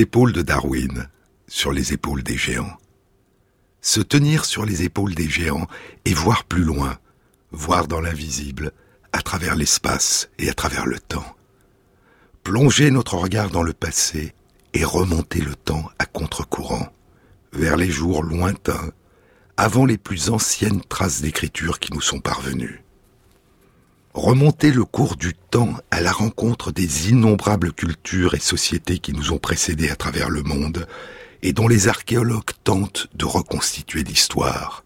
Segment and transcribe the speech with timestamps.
[0.00, 1.08] épaules de Darwin,
[1.48, 2.76] sur les épaules des géants.
[3.80, 5.66] Se tenir sur les épaules des géants
[6.04, 6.98] et voir plus loin,
[7.52, 8.72] voir dans l'invisible,
[9.12, 11.36] à travers l'espace et à travers le temps.
[12.42, 14.34] Plonger notre regard dans le passé
[14.72, 16.88] et remonter le temps à contre-courant,
[17.52, 18.92] vers les jours lointains,
[19.56, 22.85] avant les plus anciennes traces d'écriture qui nous sont parvenues.
[24.16, 29.30] Remonter le cours du temps à la rencontre des innombrables cultures et sociétés qui nous
[29.30, 30.86] ont précédés à travers le monde
[31.42, 34.84] et dont les archéologues tentent de reconstituer l'histoire.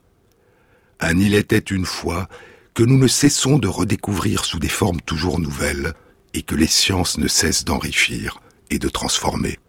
[0.99, 2.29] Un il était une fois
[2.75, 5.95] que nous ne cessons de redécouvrir sous des formes toujours nouvelles
[6.35, 9.61] et que les sciences ne cessent d'enrichir et de transformer.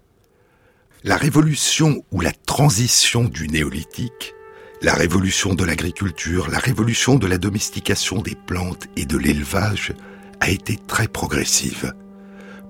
[1.03, 4.33] La révolution ou la transition du néolithique,
[4.81, 9.93] la révolution de l'agriculture, la révolution de la domestication des plantes et de l'élevage
[10.39, 11.93] a été très progressive.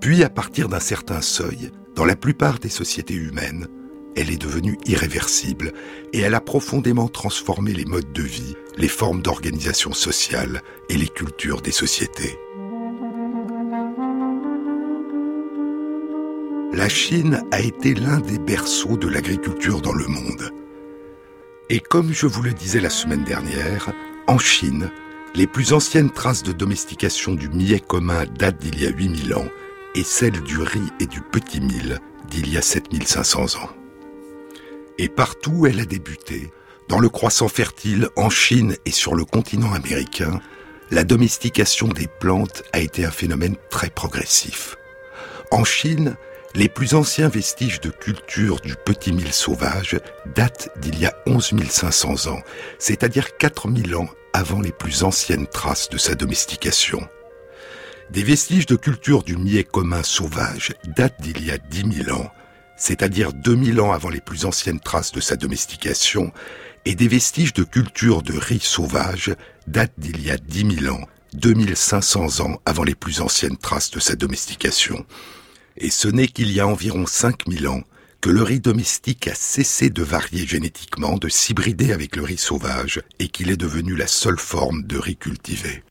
[0.01, 3.67] Puis, à partir d'un certain seuil, dans la plupart des sociétés humaines,
[4.17, 5.71] elle est devenue irréversible
[6.11, 11.07] et elle a profondément transformé les modes de vie, les formes d'organisation sociale et les
[11.07, 12.37] cultures des sociétés.
[16.73, 20.51] La Chine a été l'un des berceaux de l'agriculture dans le monde.
[21.73, 23.93] Et comme je vous le disais la semaine dernière,
[24.27, 24.91] en Chine,
[25.35, 29.47] les plus anciennes traces de domestication du millet commun datent d'il y a 8000 ans
[29.95, 31.99] et celles du riz et du petit mil
[32.29, 33.69] d'il y a 7500 ans.
[34.97, 36.51] Et partout où elle a débuté,
[36.89, 40.41] dans le croissant fertile, en Chine et sur le continent américain,
[40.89, 44.75] la domestication des plantes a été un phénomène très progressif.
[45.51, 46.17] En Chine,
[46.55, 49.97] les plus anciens vestiges de culture du petit mil sauvage
[50.35, 52.41] datent d'il y a 11 500 ans,
[52.77, 57.07] c'est-à-dire 4000 ans avant les plus anciennes traces de sa domestication.
[58.09, 62.29] Des vestiges de culture du millet commun sauvage datent d'il y a 10 000 ans,
[62.75, 66.33] c'est-à-dire 2000 ans avant les plus anciennes traces de sa domestication,
[66.83, 69.33] et des vestiges de culture de riz sauvage
[69.67, 73.99] datent d'il y a 10 000 ans, 2500 ans avant les plus anciennes traces de
[73.99, 75.05] sa domestication.
[75.77, 77.83] Et ce n'est qu'il y a environ 5000 ans
[78.21, 83.01] que le riz domestique a cessé de varier génétiquement, de s'hybrider avec le riz sauvage,
[83.19, 85.83] et qu'il est devenu la seule forme de riz cultivé.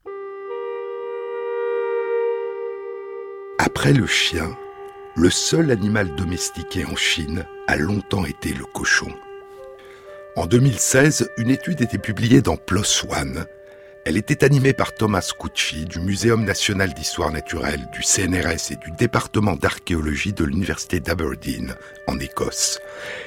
[3.59, 4.57] Après le chien,
[5.15, 9.13] le seul animal domestiqué en Chine a longtemps été le cochon.
[10.37, 13.45] En 2016, une étude était publiée dans PLOS ONE.
[14.03, 18.89] Elle était animée par Thomas Cucci du Muséum national d'histoire naturelle, du CNRS et du
[18.97, 21.75] département d'archéologie de l'Université d'Aberdeen,
[22.07, 22.79] en Écosse.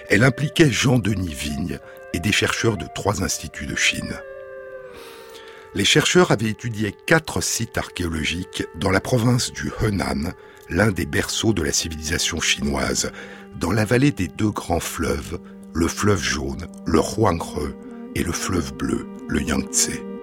[0.09, 1.79] Elle impliquait Jean-Denis Vigne
[2.13, 4.15] et des chercheurs de trois instituts de Chine.
[5.75, 10.33] Les chercheurs avaient étudié quatre sites archéologiques dans la province du Henan,
[10.71, 13.13] l'un des berceaux de la civilisation chinoise,
[13.61, 15.39] dans la vallée des deux grands fleuves,
[15.73, 17.75] le fleuve jaune, le Huanghe,
[18.17, 20.14] et le fleuve bleu, le Yangtze.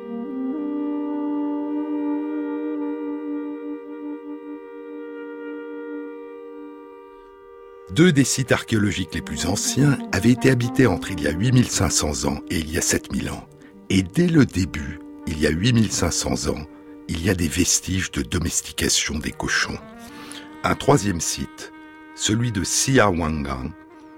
[7.96, 12.26] Deux des sites archéologiques les plus anciens avaient été habités entre il y a 8500
[12.26, 13.46] ans et il y a 7000 ans.
[13.90, 16.66] Et dès le début, il y a 8500 ans,
[17.10, 19.78] il y a des vestiges de domestication des cochons.
[20.64, 21.74] Un troisième site,
[22.16, 23.72] celui de Xiawangang,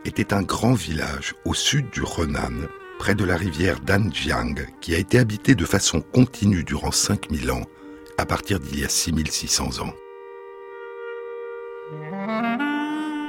[0.05, 2.67] était un grand village au sud du Henan,
[3.00, 7.66] près de la rivière Danjiang, qui a été habité de façon continue durant 5000 ans,
[8.19, 9.94] à partir d'il y a 6600 ans.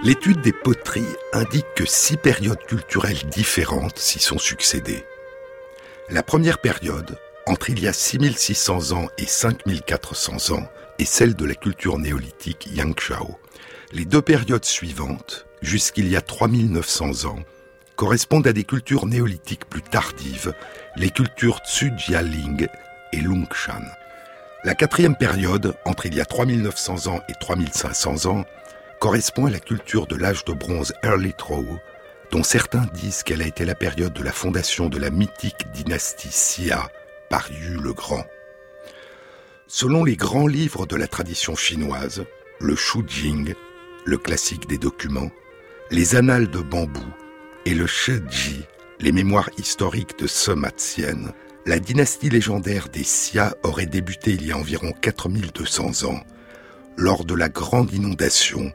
[0.05, 5.03] L'étude des poteries indique que six périodes culturelles différentes s'y sont succédées.
[6.11, 11.47] La première période, entre il y a 6600 ans et 5400 ans, et celle de
[11.47, 13.39] la culture néolithique Yangshao.
[13.93, 17.39] Les deux périodes suivantes, jusqu'il y a 3900 ans,
[17.97, 20.53] correspondent à des cultures néolithiques plus tardives,
[20.97, 22.67] les cultures Tsujialing
[23.15, 23.85] et Lungshan.
[24.65, 28.45] La quatrième période, entre il y a 3900 ans et 3500 ans,
[29.01, 31.67] correspond à la culture de l'âge de bronze Early Trow,
[32.31, 36.29] dont certains disent qu'elle a été la période de la fondation de la mythique dynastie
[36.29, 36.91] Xia
[37.31, 38.25] par Yu le Grand.
[39.67, 42.25] Selon les grands livres de la tradition chinoise,
[42.61, 42.77] le
[43.07, 43.55] Jing,
[44.05, 45.31] le classique des documents,
[45.91, 47.07] les annales de bambou
[47.67, 48.65] et le Shiji,
[49.01, 50.71] les mémoires historiques de Sema
[51.67, 56.21] la dynastie légendaire des Xia aurait débuté il y a environ 4200 ans,
[56.97, 58.73] lors de la grande inondation,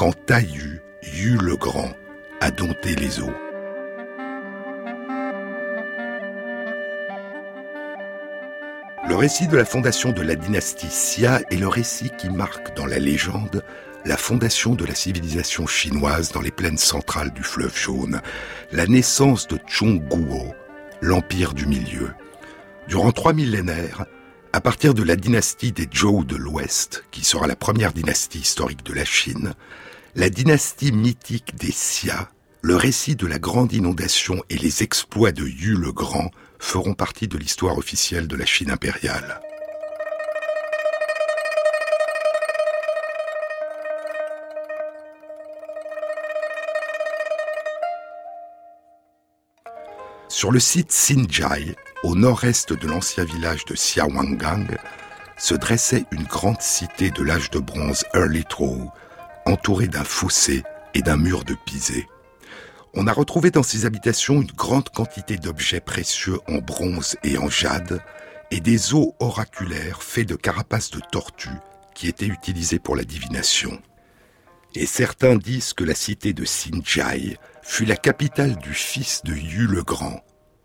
[0.00, 1.92] quand Taiyu, Yu le Grand,
[2.40, 3.34] a dompté les eaux.
[9.06, 12.86] Le récit de la fondation de la dynastie Xia est le récit qui marque dans
[12.86, 13.62] la légende
[14.06, 18.22] la fondation de la civilisation chinoise dans les plaines centrales du fleuve jaune,
[18.72, 20.54] la naissance de Chongguo,
[21.02, 22.14] l'empire du milieu.
[22.88, 24.06] Durant trois millénaires,
[24.54, 28.82] à partir de la dynastie des Zhou de l'Ouest, qui sera la première dynastie historique
[28.82, 29.52] de la Chine,
[30.16, 32.28] la dynastie mythique des Xia,
[32.62, 37.28] le récit de la grande inondation et les exploits de Yu le Grand feront partie
[37.28, 39.40] de l'histoire officielle de la Chine impériale.
[50.28, 54.76] Sur le site Xinjiai, au nord-est de l'ancien village de Xiaowangang,
[55.36, 58.90] se dressait une grande cité de l'âge de bronze Early Trow,
[59.50, 60.62] entourée d'un fossé
[60.94, 62.08] et d'un mur de pisé.
[62.94, 67.48] On a retrouvé dans ces habitations une grande quantité d'objets précieux en bronze et en
[67.48, 68.02] jade,
[68.50, 71.48] et des os oraculaires faits de carapaces de tortues
[71.94, 73.80] qui étaient utilisés pour la divination.
[74.74, 79.66] Et certains disent que la cité de Xinjiai fut la capitale du fils de Yu
[79.66, 80.20] le Grand,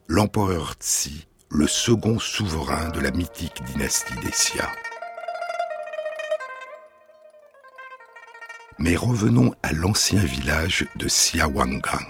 [0.07, 4.71] l'empereur Tsi, le second souverain de la mythique dynastie des Xia.
[8.77, 12.06] Mais revenons à l'ancien village de Xiaowangang.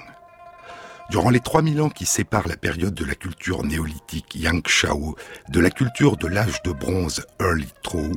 [1.12, 5.16] Durant les 3000 ans qui séparent la période de la culture néolithique Yangshao
[5.50, 8.12] de la culture de l'âge de bronze Early Trow,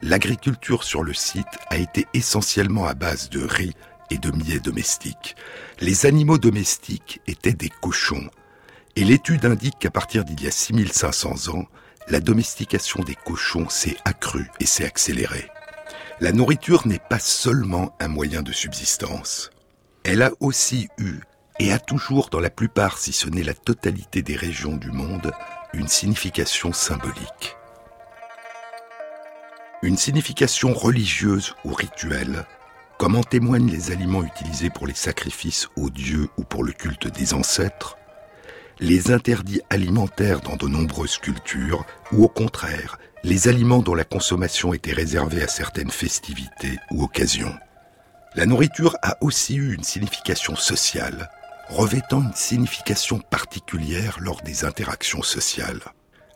[0.00, 3.74] l'agriculture sur le site a été essentiellement à base de riz
[4.10, 5.36] et de millet domestiques.
[5.80, 8.30] Les animaux domestiques étaient des cochons,
[8.96, 11.66] et l'étude indique qu'à partir d'il y a 6500 ans,
[12.08, 15.48] la domestication des cochons s'est accrue et s'est accélérée.
[16.20, 19.50] La nourriture n'est pas seulement un moyen de subsistance.
[20.04, 21.20] Elle a aussi eu,
[21.58, 25.32] et a toujours dans la plupart, si ce n'est la totalité des régions du monde,
[25.72, 27.56] une signification symbolique.
[29.82, 32.44] Une signification religieuse ou rituelle,
[32.98, 37.06] comme en témoignent les aliments utilisés pour les sacrifices aux dieux ou pour le culte
[37.06, 37.96] des ancêtres,
[38.78, 44.72] les interdits alimentaires dans de nombreuses cultures, ou au contraire, les aliments dont la consommation
[44.72, 47.54] était réservée à certaines festivités ou occasions.
[48.34, 51.30] La nourriture a aussi eu une signification sociale,
[51.68, 55.80] revêtant une signification particulière lors des interactions sociales.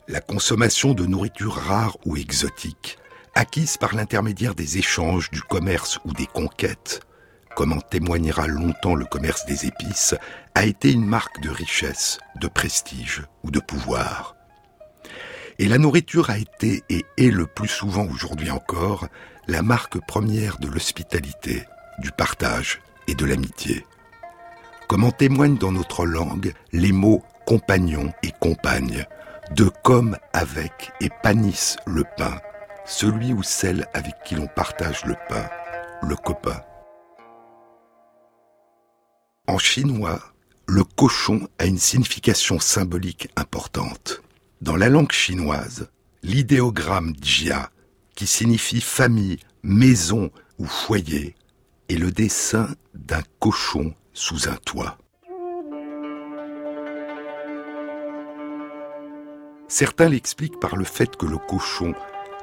[0.09, 2.99] La consommation de nourriture rare ou exotique,
[3.35, 7.01] acquise par l'intermédiaire des échanges, du commerce ou des conquêtes,
[7.57, 10.15] comme en témoignera longtemps le commerce des épices,
[10.55, 14.37] a été une marque de richesse, de prestige ou de pouvoir.
[15.59, 19.07] Et la nourriture a été et est le plus souvent aujourd'hui encore
[19.47, 21.65] la marque première de l'hospitalité,
[21.99, 23.87] du partage et de l'amitié.
[24.89, 29.07] Comme en témoignent dans notre langue les mots compagnon et compagne,
[29.53, 32.41] de comme avec et panisse le pain,
[32.85, 35.49] celui ou celle avec qui l'on partage le pain,
[36.03, 36.61] le copain.
[39.47, 40.21] En chinois,
[40.67, 44.23] le cochon a une signification symbolique importante.
[44.61, 45.89] Dans la langue chinoise,
[46.23, 47.71] l'idéogramme jia,
[48.15, 51.35] qui signifie famille, maison ou foyer,
[51.89, 54.97] est le dessin d'un cochon sous un toit.
[59.69, 61.95] Certains l'expliquent par le fait que le cochon,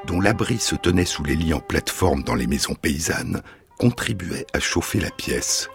[0.06, 3.42] dont l'abri se tenait sous les lits en plateforme dans les maisons paysannes,
[3.80, 5.70] contribuait à chauffer la pièce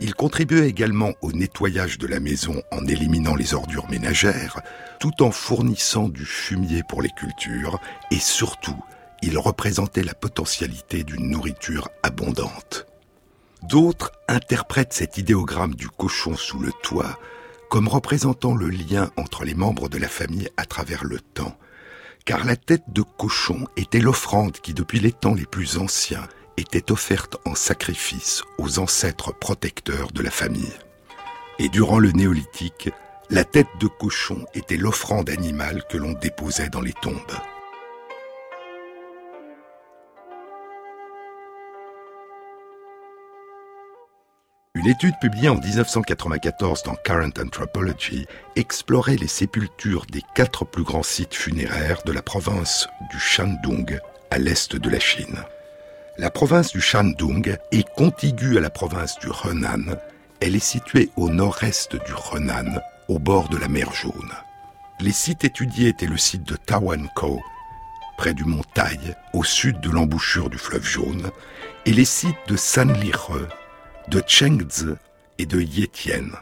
[0.00, 4.60] il contribuait également au nettoyage de la maison en éliminant les ordures ménagères,
[4.98, 8.82] tout en fournissant du fumier pour les cultures, et surtout,
[9.22, 12.86] il représentait la potentialité d'une nourriture abondante.
[13.62, 17.18] D'autres interprètent cet idéogramme du cochon sous le toit
[17.70, 21.56] comme représentant le lien entre les membres de la famille à travers le temps,
[22.24, 26.26] car la tête de cochon était l'offrande qui, depuis les temps les plus anciens,
[26.60, 30.72] était offerte en sacrifice aux ancêtres protecteurs de la famille.
[31.58, 32.90] Et durant le néolithique,
[33.30, 37.14] la tête de cochon était l'offrande animale que l'on déposait dans les tombes.
[44.74, 48.26] Une étude publiée en 1994 dans Current Anthropology
[48.56, 53.98] explorait les sépultures des quatre plus grands sites funéraires de la province du Shandong
[54.30, 55.44] à l'est de la Chine.
[56.20, 59.96] La province du Shandong est contiguë à la province du Henan.
[60.40, 64.30] Elle est située au nord-est du Henan, au bord de la mer Jaune.
[65.00, 67.42] Les sites étudiés étaient le site de Tawankou,
[68.18, 68.98] près du mont Tai,
[69.32, 71.30] au sud de l'embouchure du fleuve Jaune,
[71.86, 73.48] et les sites de Sanlihe,
[74.08, 74.92] de Chengzi
[75.38, 76.32] et de Yetian.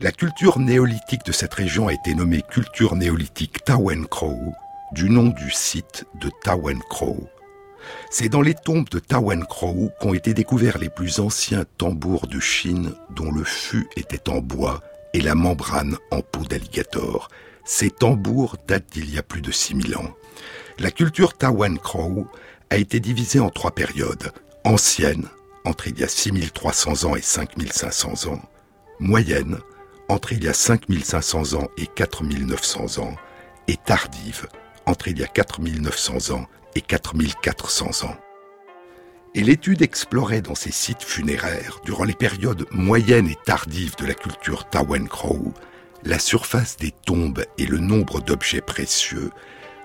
[0.00, 4.54] La culture néolithique de cette région a été nommée culture néolithique Tawankou,
[4.92, 7.28] du nom du site de Tawankou,
[8.10, 12.40] C'est dans les tombes de Tawen Crow qu'ont été découverts les plus anciens tambours de
[12.40, 14.82] Chine dont le fût était en bois
[15.14, 17.28] et la membrane en peau d'alligator.
[17.64, 20.14] Ces tambours datent d'il y a plus de 6000 ans.
[20.78, 22.26] La culture Tawen Crow
[22.70, 24.32] a été divisée en trois périodes.
[24.64, 25.28] Ancienne,
[25.64, 28.40] entre il y a 6300 ans et 5500 ans.
[29.00, 29.58] Moyenne,
[30.08, 33.14] entre il y a 5500 ans et 4900 ans.
[33.66, 34.46] Et tardive,
[34.86, 36.46] entre il y a 4900 ans
[36.78, 38.16] et 4400 ans.
[39.34, 44.14] Et l'étude explorait dans ces sites funéraires, durant les périodes moyennes et tardives de la
[44.14, 45.52] culture Tawen Crow,
[46.04, 49.30] la surface des tombes et le nombre d'objets précieux,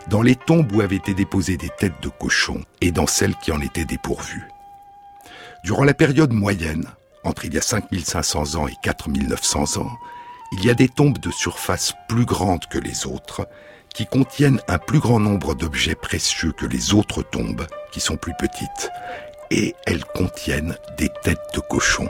[0.07, 3.51] dans les tombes où avaient été déposées des têtes de cochons et dans celles qui
[3.51, 4.47] en étaient dépourvues.
[5.63, 6.87] Durant la période moyenne,
[7.23, 9.91] entre il y a 5500 ans et 4900 ans,
[10.51, 13.47] il y a des tombes de surface plus grandes que les autres,
[13.93, 18.33] qui contiennent un plus grand nombre d'objets précieux que les autres tombes, qui sont plus
[18.37, 18.89] petites,
[19.51, 22.09] et elles contiennent des têtes de cochons.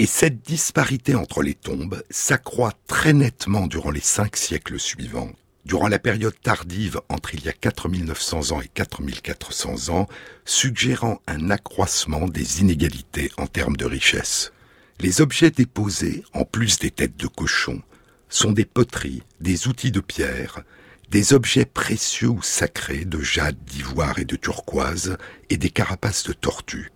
[0.00, 5.32] Et cette disparité entre les tombes s'accroît très nettement durant les cinq siècles suivants,
[5.68, 10.08] durant la période tardive entre il y a 4900 ans et 4400 ans,
[10.46, 14.50] suggérant un accroissement des inégalités en termes de richesse.
[14.98, 17.82] Les objets déposés, en plus des têtes de cochon,
[18.30, 20.62] sont des poteries, des outils de pierre,
[21.10, 25.18] des objets précieux ou sacrés de jade, d'ivoire et de turquoise,
[25.50, 26.90] et des carapaces de tortue.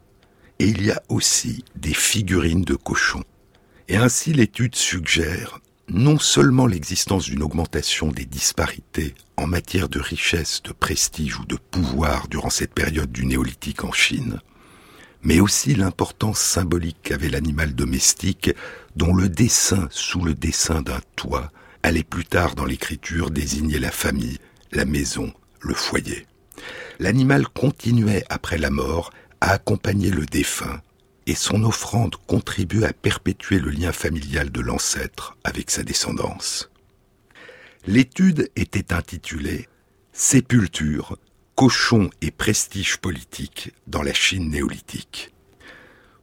[0.60, 3.24] Et il y a aussi des figurines de cochons.
[3.88, 5.60] Et ainsi l'étude suggère
[5.92, 11.56] non seulement l'existence d'une augmentation des disparités en matière de richesse, de prestige ou de
[11.56, 14.40] pouvoir durant cette période du néolithique en Chine,
[15.22, 18.52] mais aussi l'importance symbolique qu'avait l'animal domestique
[18.96, 23.90] dont le dessin sous le dessin d'un toit allait plus tard dans l'écriture désigner la
[23.90, 24.38] famille,
[24.72, 25.30] la maison,
[25.60, 26.26] le foyer.
[27.00, 30.80] L'animal continuait après la mort à accompagner le défunt,
[31.26, 36.70] et son offrande contribue à perpétuer le lien familial de l'ancêtre avec sa descendance.
[37.86, 39.68] L'étude était intitulée
[40.12, 41.16] Sépulture,
[41.54, 45.32] cochon et prestige politique dans la Chine néolithique.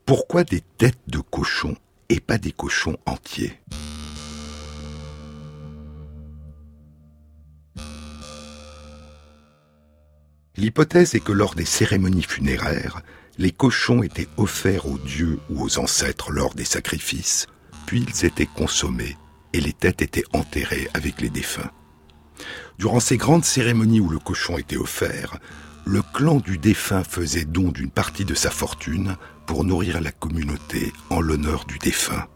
[0.05, 1.75] Pourquoi des têtes de cochons
[2.09, 3.59] et pas des cochons entiers?
[10.57, 13.01] L'hypothèse est que lors des cérémonies funéraires,
[13.39, 17.47] les cochons étaient offerts aux dieux ou aux ancêtres lors des sacrifices,
[17.85, 19.17] puis ils étaient consommés
[19.53, 21.71] et les têtes étaient enterrées avec les défunts.
[22.77, 25.39] Durant ces grandes cérémonies où le cochon était offert,
[25.85, 29.15] le clan du défunt faisait don d'une partie de sa fortune
[29.47, 32.27] pour nourrir la communauté en l'honneur du défunt.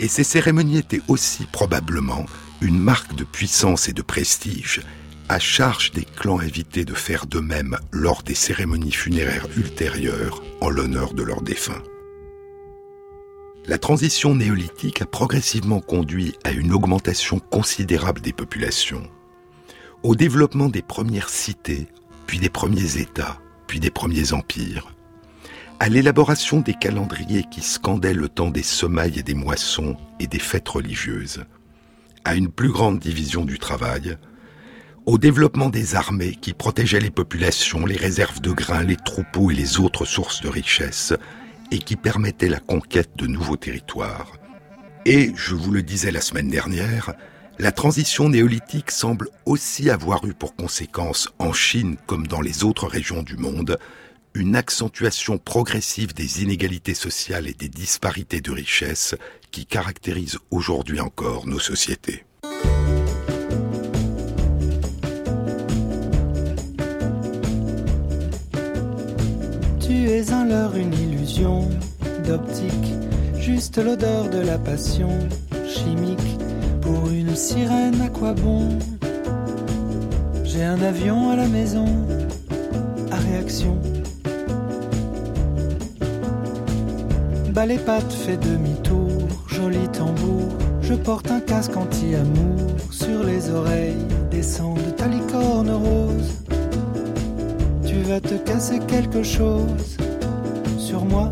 [0.00, 2.26] Et ces cérémonies étaient aussi probablement
[2.60, 4.80] une marque de puissance et de prestige
[5.32, 10.68] à charge des clans invités de faire de même lors des cérémonies funéraires ultérieures en
[10.68, 11.82] l'honneur de leurs défunts.
[13.64, 19.08] La transition néolithique a progressivement conduit à une augmentation considérable des populations,
[20.02, 21.86] au développement des premières cités,
[22.26, 24.92] puis des premiers États, puis des premiers empires,
[25.80, 30.38] à l'élaboration des calendriers qui scandaient le temps des semailles et des moissons et des
[30.38, 31.46] fêtes religieuses,
[32.26, 34.18] à une plus grande division du travail,
[35.06, 39.54] au développement des armées qui protégeaient les populations, les réserves de grains, les troupeaux et
[39.54, 41.12] les autres sources de richesse,
[41.70, 44.32] et qui permettaient la conquête de nouveaux territoires.
[45.04, 47.14] Et, je vous le disais la semaine dernière,
[47.58, 52.86] la transition néolithique semble aussi avoir eu pour conséquence, en Chine comme dans les autres
[52.86, 53.78] régions du monde,
[54.34, 59.14] une accentuation progressive des inégalités sociales et des disparités de richesse
[59.50, 62.24] qui caractérisent aujourd'hui encore nos sociétés.
[70.30, 71.68] Un leurre, une illusion
[72.26, 72.94] d'optique,
[73.36, 75.10] juste l'odeur de la passion
[75.66, 76.38] chimique.
[76.80, 78.78] Pour une sirène, à quoi bon?
[80.44, 81.86] J'ai un avion à la maison,
[83.10, 83.76] à réaction.
[87.52, 90.48] Bas les pattes, fait demi-tour, joli tambour.
[90.80, 94.78] Je porte un casque anti-amour sur les oreilles, descend
[98.62, 99.96] casser quelque chose
[100.78, 101.30] sur moi.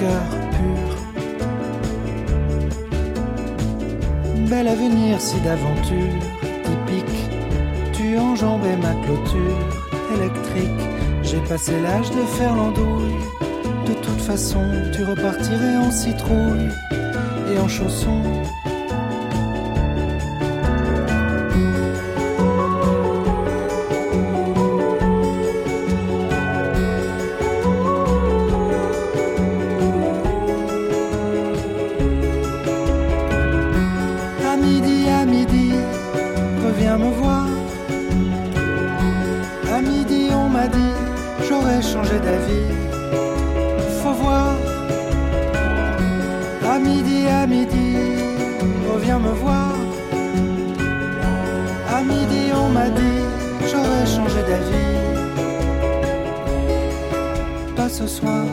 [0.00, 0.50] Cœur.
[4.48, 6.18] Bel avenir si d'aventure
[6.64, 7.20] typique,
[7.92, 9.60] tu enjambais ma clôture
[10.16, 10.82] électrique.
[11.22, 13.14] J'ai passé l'âge de faire l'andouille.
[13.86, 14.64] De toute façon,
[14.94, 16.70] tu repartirais en citrouille
[17.52, 18.22] et en chaussons.
[46.72, 47.96] À midi, à midi,
[48.92, 49.74] reviens me voir.
[51.88, 53.22] À midi, on m'a dit,
[53.70, 54.96] j'aurais changé d'avis.
[57.76, 58.44] Pas ce soir.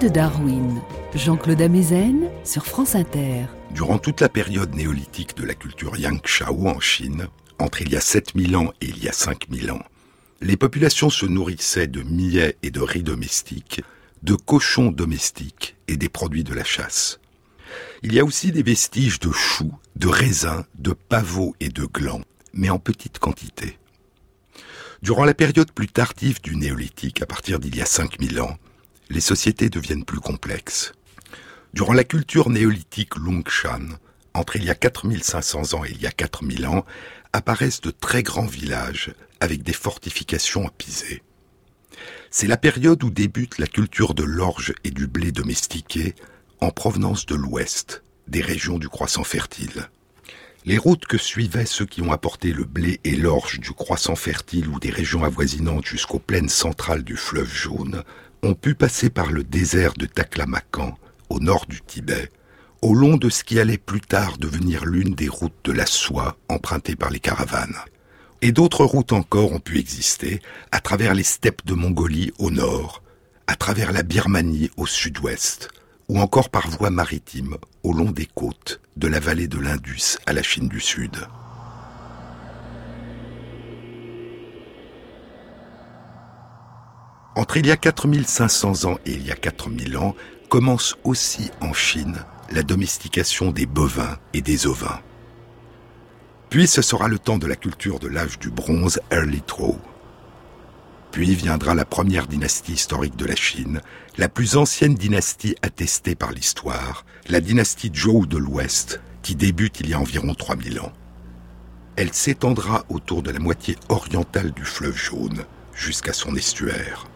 [0.00, 0.80] De Darwin,
[1.14, 3.44] Jean-Claude Amezen sur France Inter.
[3.72, 8.00] Durant toute la période néolithique de la culture Yangshao en Chine, entre il y a
[8.00, 9.82] 7000 ans et il y a 5000 ans,
[10.40, 13.82] les populations se nourrissaient de millet et de riz domestiques,
[14.22, 17.20] de cochons domestiques et des produits de la chasse.
[18.02, 22.24] Il y a aussi des vestiges de choux, de raisins, de pavots et de glands,
[22.54, 23.78] mais en petite quantité.
[25.02, 28.56] Durant la période plus tardive du néolithique, à partir d'il y a 5000 ans,
[29.10, 30.92] les sociétés deviennent plus complexes.
[31.74, 33.98] Durant la culture néolithique Lungshan,
[34.34, 36.86] entre il y a 4500 ans et il y a 4000 ans,
[37.32, 41.22] apparaissent de très grands villages avec des fortifications à piser.
[42.30, 46.14] C'est la période où débute la culture de l'orge et du blé domestiqué
[46.60, 49.88] en provenance de l'ouest, des régions du croissant fertile.
[50.64, 54.68] Les routes que suivaient ceux qui ont apporté le blé et l'orge du croissant fertile
[54.68, 58.04] ou des régions avoisinantes jusqu'aux plaines centrales du fleuve jaune
[58.42, 60.96] ont pu passer par le désert de Taklamakan,
[61.28, 62.30] au nord du Tibet,
[62.82, 66.36] au long de ce qui allait plus tard devenir l'une des routes de la soie
[66.48, 67.76] empruntées par les caravanes.
[68.42, 70.40] Et d'autres routes encore ont pu exister
[70.72, 73.02] à travers les steppes de Mongolie au nord,
[73.46, 75.68] à travers la Birmanie au sud-ouest,
[76.08, 80.32] ou encore par voie maritime au long des côtes de la vallée de l'Indus à
[80.32, 81.16] la Chine du Sud.
[87.36, 90.16] Entre il y a 4500 ans et il y a 4000 ans,
[90.48, 95.00] commence aussi en Chine la domestication des bovins et des ovins.
[96.48, 99.78] Puis ce sera le temps de la culture de l'âge du bronze Early Trow.
[101.12, 103.80] Puis viendra la première dynastie historique de la Chine,
[104.18, 109.88] la plus ancienne dynastie attestée par l'histoire, la dynastie Zhou de l'Ouest, qui débute il
[109.88, 110.92] y a environ 3000 ans.
[111.94, 117.09] Elle s'étendra autour de la moitié orientale du fleuve jaune, jusqu'à son estuaire.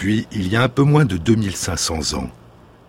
[0.00, 2.30] Puis, il y a un peu moins de 2500 ans,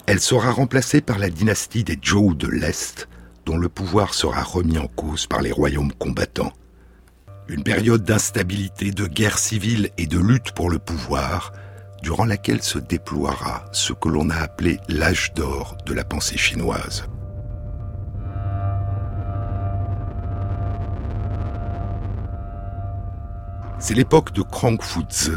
[0.06, 3.10] elle sera remplacée par la dynastie des Zhou de l'Est,
[3.46, 6.54] dont le pouvoir sera remis en cause par les royaumes combattants.
[7.50, 11.52] Une période d'instabilité, de guerre civile et de lutte pour le pouvoir,
[12.02, 17.10] durant laquelle se déploiera ce que l'on a appelé l'âge d'or de la pensée chinoise.
[23.80, 25.32] C'est l'époque de Krangfuzi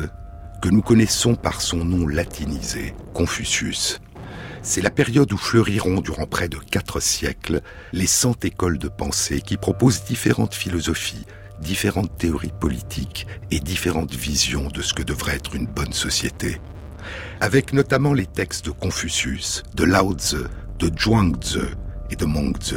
[0.64, 4.00] que nous connaissons par son nom latinisé, Confucius.
[4.62, 7.60] C'est la période où fleuriront durant près de quatre siècles
[7.92, 11.26] les cent écoles de pensée qui proposent différentes philosophies,
[11.60, 16.62] différentes théories politiques et différentes visions de ce que devrait être une bonne société.
[17.42, 20.44] Avec notamment les textes de Confucius, de Lao Tzu,
[20.78, 21.58] de Zhuangzi
[22.08, 22.76] et de Mengzi.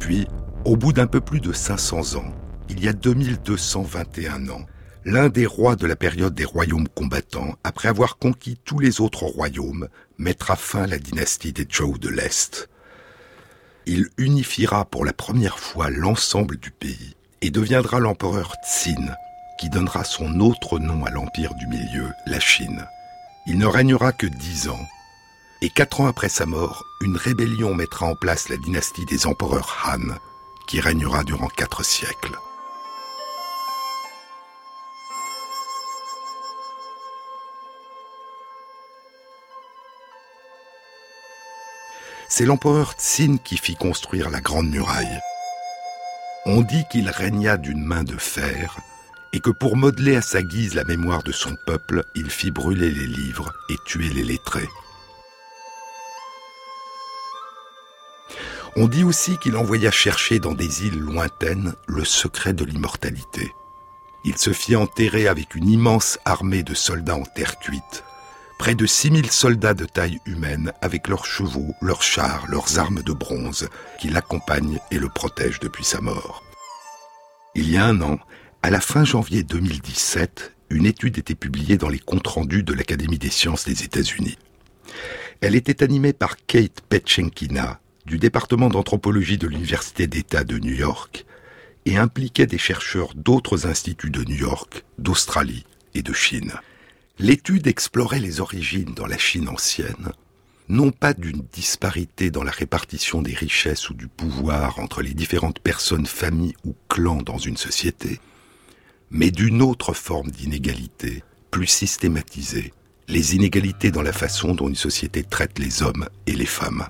[0.00, 0.26] Puis,
[0.64, 2.34] au bout d'un peu plus de 500 ans,
[2.70, 4.64] il y a 2221 ans,
[5.04, 9.24] l'un des rois de la période des royaumes combattants, après avoir conquis tous les autres
[9.24, 12.68] royaumes, mettra fin à la dynastie des Zhou de l'Est.
[13.86, 19.14] Il unifiera pour la première fois l'ensemble du pays et deviendra l'empereur Tsin,
[19.58, 22.86] qui donnera son autre nom à l'empire du milieu, la Chine.
[23.46, 24.86] Il ne régnera que dix ans,
[25.60, 29.76] et quatre ans après sa mort, une rébellion mettra en place la dynastie des empereurs
[29.86, 30.14] Han,
[30.68, 32.38] qui régnera durant quatre siècles.
[42.32, 45.20] C'est l'empereur Tsin qui fit construire la Grande Muraille.
[46.46, 48.78] On dit qu'il régna d'une main de fer
[49.32, 52.92] et que pour modeler à sa guise la mémoire de son peuple, il fit brûler
[52.92, 54.68] les livres et tuer les lettrés.
[58.76, 63.52] On dit aussi qu'il envoya chercher dans des îles lointaines le secret de l'immortalité.
[64.22, 68.04] Il se fit enterrer avec une immense armée de soldats en terre cuite,
[68.60, 73.14] près de 6000 soldats de taille humaine avec leurs chevaux, leurs chars, leurs armes de
[73.14, 76.44] bronze qui l'accompagnent et le protègent depuis sa mort.
[77.54, 78.18] Il y a un an,
[78.62, 83.18] à la fin janvier 2017, une étude était publiée dans les comptes rendus de l'Académie
[83.18, 84.36] des sciences des États-Unis.
[85.40, 91.24] Elle était animée par Kate Petchenkina, du département d'anthropologie de l'Université d'État de New York,
[91.86, 96.52] et impliquait des chercheurs d'autres instituts de New York, d'Australie et de Chine.
[97.22, 100.12] L'étude explorait les origines dans la Chine ancienne,
[100.70, 105.58] non pas d'une disparité dans la répartition des richesses ou du pouvoir entre les différentes
[105.58, 108.20] personnes, familles ou clans dans une société,
[109.10, 112.72] mais d'une autre forme d'inégalité, plus systématisée,
[113.06, 116.88] les inégalités dans la façon dont une société traite les hommes et les femmes.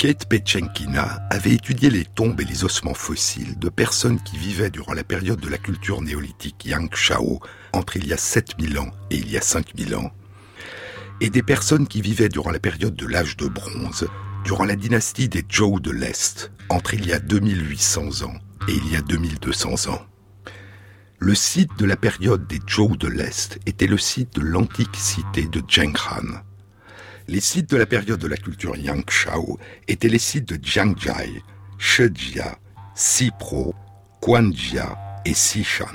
[0.00, 4.94] Kate Pechenkina avait étudié les tombes et les ossements fossiles de personnes qui vivaient durant
[4.94, 7.38] la période de la culture néolithique Yang Shao,
[7.74, 10.10] entre il y a 7000 ans et il y a 5000 ans,
[11.20, 14.08] et des personnes qui vivaient durant la période de l'âge de bronze,
[14.42, 18.90] durant la dynastie des Zhou de l'Est, entre il y a 2800 ans et il
[18.90, 20.00] y a 2200 ans.
[21.18, 25.46] Le site de la période des Zhou de l'Est était le site de l'antique cité
[25.46, 26.40] de Zhenghan.
[27.30, 31.14] Les sites de la période de la culture Yangshao étaient les sites de Jiangjia,
[31.78, 32.58] Shejia,
[32.96, 33.72] Sipro,
[34.20, 35.94] Quanjia et Sishan.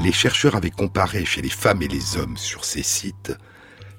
[0.00, 3.36] Les chercheurs avaient comparé chez les femmes et les hommes sur ces sites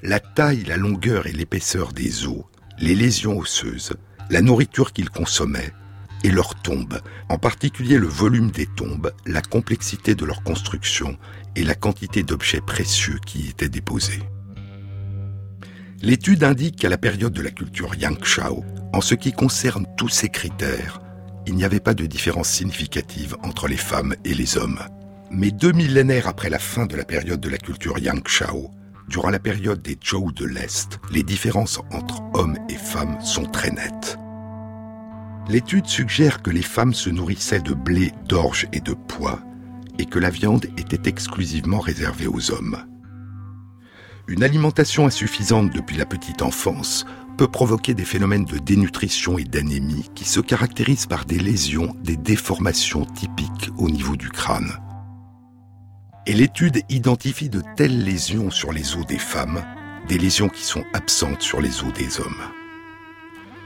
[0.02, 2.46] la taille, la longueur et l'épaisseur des os,
[2.80, 3.91] les lésions osseuses,
[4.30, 5.74] la nourriture qu'ils consommaient
[6.24, 11.18] et leurs tombes, en particulier le volume des tombes, la complexité de leur construction
[11.58, 14.24] et la quantité d'objets précieux qui y étaient déposés.
[16.01, 20.29] L'étude indique qu'à la période de la culture Yangshao, en ce qui concerne tous ces
[20.29, 21.01] critères,
[21.47, 24.79] il n'y avait pas de différence significative entre les femmes et les hommes.
[25.31, 28.71] Mais deux millénaires après la fin de la période de la culture Yangshao,
[29.08, 33.71] durant la période des Zhou de l'Est, les différences entre hommes et femmes sont très
[33.71, 34.17] nettes.
[35.47, 39.39] L'étude suggère que les femmes se nourrissaient de blé, d'orge et de pois,
[39.99, 42.84] et que la viande était exclusivement réservée aux hommes.
[44.27, 47.05] Une alimentation insuffisante depuis la petite enfance
[47.38, 52.17] peut provoquer des phénomènes de dénutrition et d'anémie qui se caractérisent par des lésions, des
[52.17, 54.79] déformations typiques au niveau du crâne.
[56.25, 59.63] Et l'étude identifie de telles lésions sur les os des femmes,
[60.07, 62.41] des lésions qui sont absentes sur les os des hommes.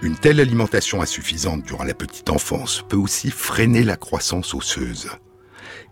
[0.01, 5.09] Une telle alimentation insuffisante durant la petite enfance peut aussi freiner la croissance osseuse.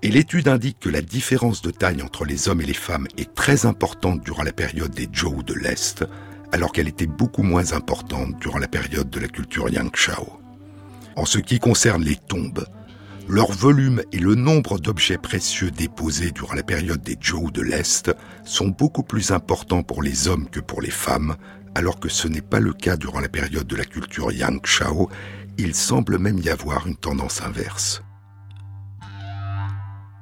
[0.03, 3.33] Et l'étude indique que la différence de taille entre les hommes et les femmes est
[3.33, 6.05] très importante durant la période des Zhou de l'Est,
[6.51, 10.39] alors qu'elle était beaucoup moins importante durant la période de la culture Yangshao.
[11.15, 12.65] En ce qui concerne les tombes,
[13.27, 18.11] leur volume et le nombre d'objets précieux déposés durant la période des Zhou de l'Est
[18.45, 21.35] sont beaucoup plus importants pour les hommes que pour les femmes,
[21.73, 25.09] alors que ce n'est pas le cas durant la période de la culture Yangshao,
[25.57, 28.03] il semble même y avoir une tendance inverse.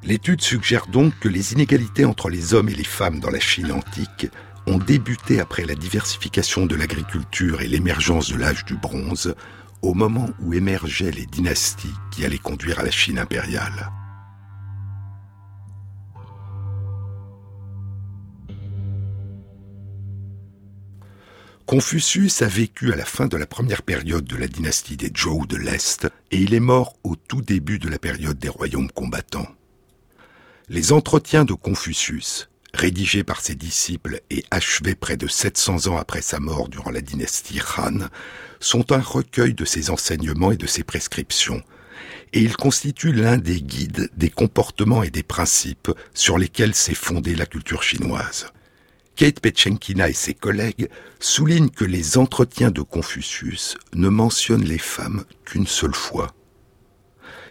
[0.05, 3.71] L'étude suggère donc que les inégalités entre les hommes et les femmes dans la Chine
[3.71, 4.27] antique
[4.67, 9.33] ont débuté après la diversification de l'agriculture et l'émergence de l'âge du bronze,
[9.81, 13.91] au moment où émergeaient les dynasties qui allaient conduire à la Chine impériale.
[21.65, 25.47] Confucius a vécu à la fin de la première période de la dynastie des Zhou
[25.47, 29.54] de l'Est et il est mort au tout début de la période des royaumes combattants.
[30.67, 36.23] Les entretiens de Confucius, rédigés par ses disciples et achevés près de 700 ans après
[36.23, 38.07] sa mort durant la dynastie Han,
[38.59, 41.61] sont un recueil de ses enseignements et de ses prescriptions,
[42.33, 47.35] et ils constituent l'un des guides des comportements et des principes sur lesquels s'est fondée
[47.35, 48.47] la culture chinoise.
[49.15, 55.25] Kate Pechenkina et ses collègues soulignent que les entretiens de Confucius ne mentionnent les femmes
[55.45, 56.33] qu'une seule fois.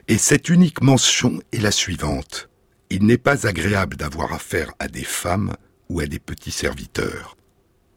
[0.09, 2.48] Et cette unique mention est la suivante.
[2.96, 5.57] Il n'est pas agréable d'avoir affaire à des femmes
[5.88, 7.37] ou à des petits serviteurs.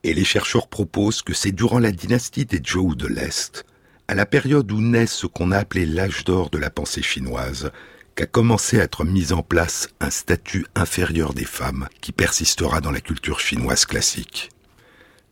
[0.03, 3.63] Et les chercheurs proposent que c'est durant la dynastie des Zhou de l'Est,
[4.07, 7.69] à la période où naît ce qu'on a appelé l'âge d'or de la pensée chinoise,
[8.15, 12.89] qu'a commencé à être mis en place un statut inférieur des femmes qui persistera dans
[12.89, 14.49] la culture chinoise classique.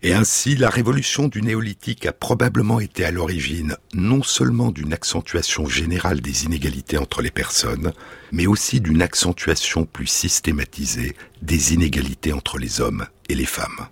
[0.04, 5.68] Et ainsi, la révolution du néolithique a probablement été à l'origine non seulement d'une accentuation
[5.68, 7.92] générale des inégalités entre les personnes,
[8.32, 13.88] mais aussi d'une accentuation plus systématisée des inégalités entre les hommes et les femmes.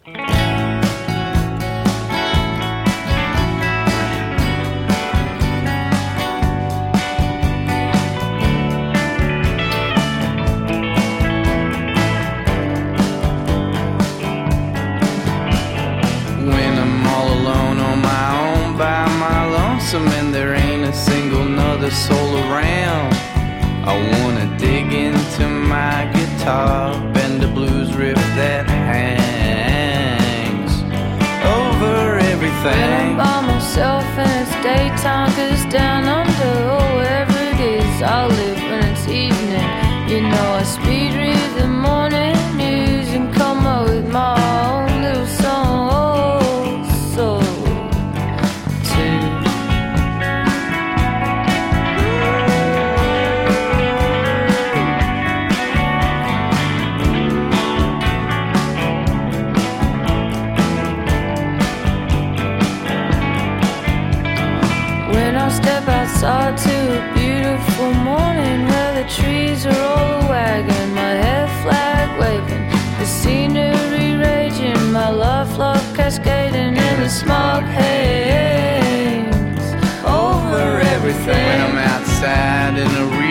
[82.77, 83.22] in a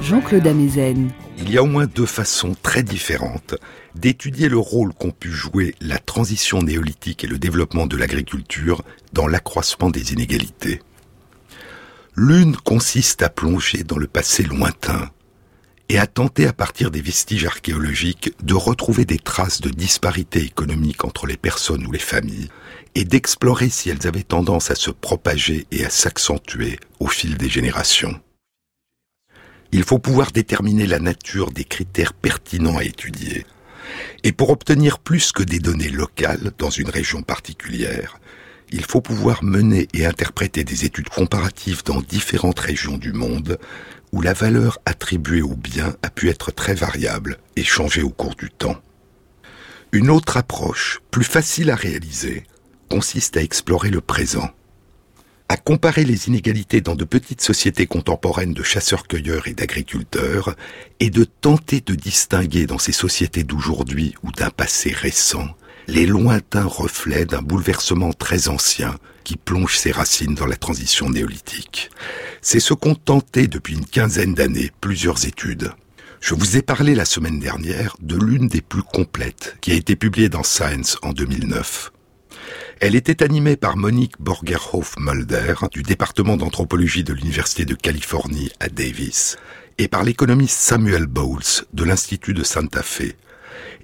[0.00, 1.10] Jean-Claude Amezen.
[1.36, 3.54] Il y a au moins deux façons très différentes
[3.94, 9.26] d'étudier le rôle qu'ont pu jouer la transition néolithique et le développement de l'agriculture dans
[9.26, 10.80] l'accroissement des inégalités.
[12.16, 15.10] L'une consiste à plonger dans le passé lointain
[15.90, 21.04] et a tenté à partir des vestiges archéologiques de retrouver des traces de disparité économique
[21.04, 22.48] entre les personnes ou les familles
[22.94, 27.50] et d'explorer si elles avaient tendance à se propager et à s'accentuer au fil des
[27.50, 28.18] générations.
[29.74, 33.44] Il faut pouvoir déterminer la nature des critères pertinents à étudier.
[34.22, 38.20] Et pour obtenir plus que des données locales dans une région particulière,
[38.70, 43.58] il faut pouvoir mener et interpréter des études comparatives dans différentes régions du monde
[44.12, 48.36] où la valeur attribuée au bien a pu être très variable et changer au cours
[48.36, 48.80] du temps.
[49.90, 52.44] Une autre approche, plus facile à réaliser,
[52.88, 54.50] consiste à explorer le présent,
[55.48, 60.56] à comparer les inégalités dans de petites sociétés contemporaines de chasseurs-cueilleurs et d'agriculteurs,
[61.00, 65.48] et de tenter de distinguer dans ces sociétés d'aujourd'hui ou d'un passé récent
[65.86, 71.90] les lointains reflets d'un bouleversement très ancien qui plonge ses racines dans la transition néolithique.
[72.42, 75.72] C'est ce qu'ont tenté depuis une quinzaine d'années plusieurs études.
[76.20, 79.94] Je vous ai parlé la semaine dernière de l'une des plus complètes qui a été
[79.96, 81.92] publiée dans Science en 2009.
[82.80, 89.36] Elle était animée par Monique Borgerhoff-Mulder du département d'anthropologie de l'Université de Californie à Davis
[89.78, 93.14] et par l'économiste Samuel Bowles de l'Institut de Santa Fe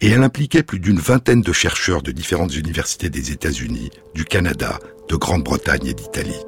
[0.00, 4.78] et elle impliquait plus d'une vingtaine de chercheurs de différentes universités des États-Unis, du Canada,
[5.08, 6.40] de Grande-Bretagne et d'Italie.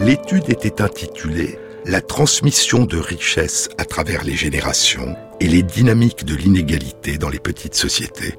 [0.00, 6.36] L'étude était intitulée La transmission de richesses à travers les générations et les dynamiques de
[6.36, 8.38] l'inégalité dans les petites sociétés.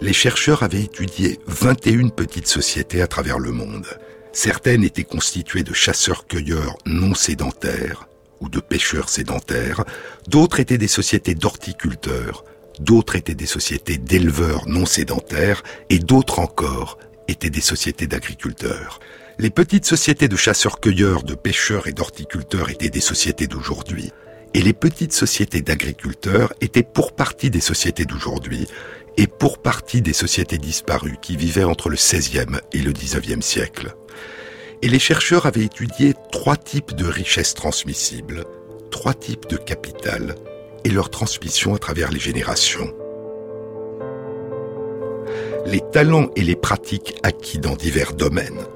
[0.00, 3.86] Les chercheurs avaient étudié 21 petites sociétés à travers le monde.
[4.32, 8.08] Certaines étaient constituées de chasseurs-cueilleurs non sédentaires
[8.40, 9.84] ou de pêcheurs sédentaires,
[10.26, 12.44] d'autres étaient des sociétés d'horticulteurs,
[12.80, 18.98] d'autres étaient des sociétés d'éleveurs non sédentaires, et d'autres encore étaient des sociétés d'agriculteurs.
[19.38, 24.10] Les petites sociétés de chasseurs-cueilleurs, de pêcheurs et d'horticulteurs étaient des sociétés d'aujourd'hui,
[24.54, 28.66] et les petites sociétés d'agriculteurs étaient pour partie des sociétés d'aujourd'hui,
[29.16, 33.94] et pour partie des sociétés disparues qui vivaient entre le XVIe et le XIXe siècle.
[34.82, 38.44] Et les chercheurs avaient étudié trois types de richesses transmissibles,
[38.90, 40.34] trois types de capital
[40.84, 42.92] et leur transmission à travers les générations.
[45.64, 48.66] Les talents et les pratiques acquis dans divers domaines,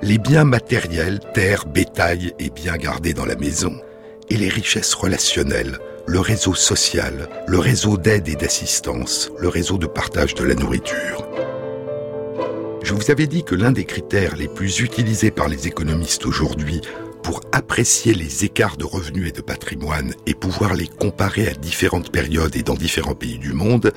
[0.00, 3.74] les biens matériels, terres, bétail et biens gardés dans la maison,
[4.32, 9.86] et les richesses relationnelles, le réseau social, le réseau d'aide et d'assistance, le réseau de
[9.86, 11.28] partage de la nourriture.
[12.82, 16.80] Je vous avais dit que l'un des critères les plus utilisés par les économistes aujourd'hui
[17.22, 22.10] pour apprécier les écarts de revenus et de patrimoine et pouvoir les comparer à différentes
[22.10, 23.92] périodes et dans différents pays du monde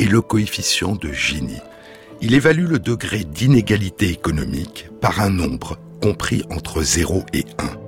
[0.00, 1.60] est le coefficient de Gini.
[2.20, 7.85] Il évalue le degré d'inégalité économique par un nombre compris entre 0 et 1.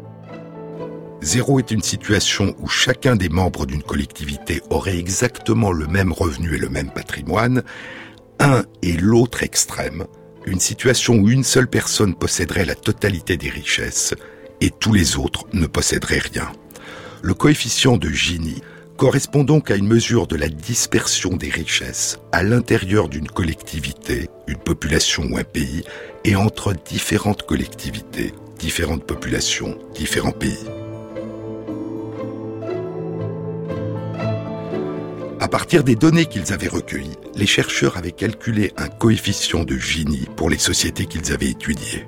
[1.29, 6.55] 0 est une situation où chacun des membres d'une collectivité aurait exactement le même revenu
[6.55, 7.65] et le même patrimoine.
[8.39, 10.07] 1 est l'autre extrême,
[10.47, 14.15] une situation où une seule personne posséderait la totalité des richesses
[14.63, 16.51] et tous les autres ne posséderaient rien.
[17.21, 18.63] Le coefficient de Gini
[18.97, 24.57] correspond donc à une mesure de la dispersion des richesses à l'intérieur d'une collectivité, une
[24.57, 25.85] population ou un pays,
[26.25, 30.57] et entre différentes collectivités, différentes populations, différents pays.
[35.41, 40.27] À partir des données qu'ils avaient recueillies, les chercheurs avaient calculé un coefficient de Gini
[40.37, 42.07] pour les sociétés qu'ils avaient étudiées.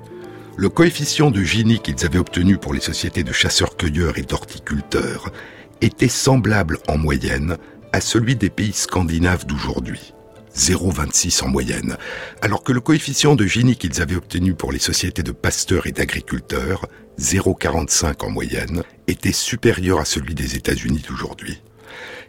[0.57, 5.31] Le coefficient de Gini qu'ils avaient obtenu pour les sociétés de chasseurs-cueilleurs et d'horticulteurs
[5.79, 7.57] était semblable en moyenne
[7.93, 10.13] à celui des pays scandinaves d'aujourd'hui.
[10.53, 11.95] 0,26 en moyenne,
[12.41, 15.93] alors que le coefficient de Gini qu'ils avaient obtenu pour les sociétés de pasteurs et
[15.93, 16.85] d'agriculteurs,
[17.17, 21.61] 0,45 en moyenne, était supérieur à celui des États-Unis d'aujourd'hui.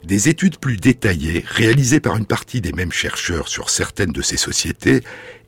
[0.04, 4.36] Des études plus détaillées, réalisées par une partie des mêmes chercheurs sur certaines de ces
[4.36, 5.02] sociétés,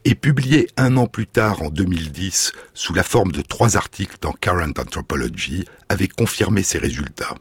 [0.05, 4.32] et publiées un an plus tard, en 2010, sous la forme de trois articles dans
[4.32, 7.34] Current Anthropology, avaient confirmé ces résultats.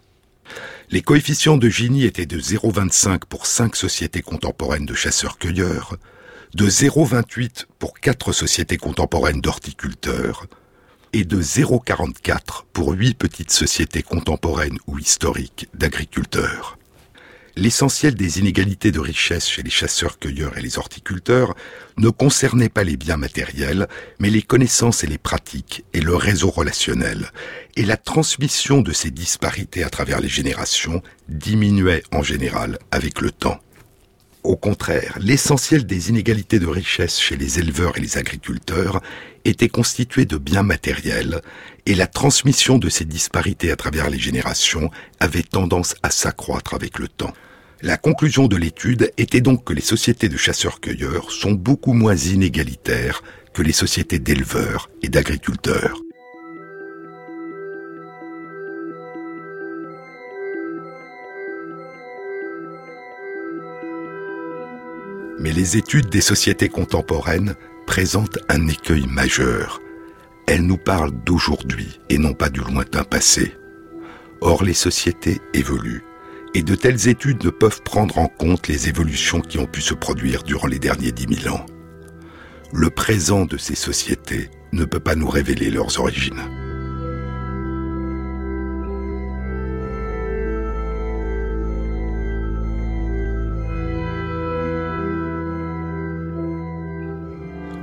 [0.89, 5.97] Les coefficients de Gini étaient de 0,25 pour cinq sociétés contemporaines de chasseurs-cueilleurs,
[6.55, 10.47] de 0,28 pour quatre sociétés contemporaines d'horticulteurs,
[11.13, 16.77] et de 0,44 pour huit petites sociétés contemporaines ou historiques d'agriculteurs.
[17.55, 21.53] L'essentiel des inégalités de richesse chez les chasseurs-cueilleurs et les horticulteurs
[21.97, 23.87] ne concernait pas les biens matériels,
[24.17, 27.31] mais les connaissances et les pratiques et le réseau relationnel.
[27.75, 33.29] Et la transmission de ces disparités à travers les générations diminuait en général avec le
[33.29, 33.59] temps.
[34.43, 39.01] Au contraire, l'essentiel des inégalités de richesse chez les éleveurs et les agriculteurs
[39.45, 41.41] était constitué de biens matériels,
[41.85, 44.89] et la transmission de ces disparités à travers les générations
[45.21, 47.33] avait tendance à s'accroître avec le temps.
[47.81, 53.23] La conclusion de l'étude était donc que les sociétés de chasseurs-cueilleurs sont beaucoup moins inégalitaires
[53.53, 56.01] que les sociétés d'éleveurs et d'agriculteurs.
[65.43, 69.81] Mais les études des sociétés contemporaines présentent un écueil majeur.
[70.47, 73.53] Elles nous parlent d'aujourd'hui et non pas du lointain passé.
[74.39, 76.05] Or, les sociétés évoluent,
[76.53, 79.93] et de telles études ne peuvent prendre en compte les évolutions qui ont pu se
[79.93, 81.65] produire durant les derniers dix mille ans.
[82.71, 86.72] Le présent de ces sociétés ne peut pas nous révéler leurs origines.